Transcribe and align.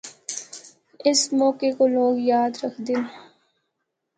اس 1.09 1.21
موقعہ 1.39 1.71
کو 1.77 1.83
لوگ 1.97 2.13
یاد 2.31 2.51
رکھدے 2.63 2.93
ہن۔ 2.99 3.07